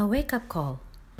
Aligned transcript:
A 0.00 0.06
wake 0.06 0.32
up 0.32 0.48
call. 0.48 0.80